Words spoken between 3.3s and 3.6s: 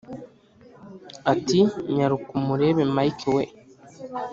we!"